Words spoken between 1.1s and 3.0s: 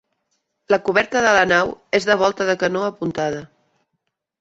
de la nau és de volta de canó